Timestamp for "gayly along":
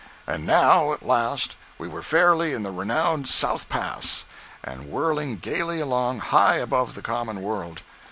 5.37-6.21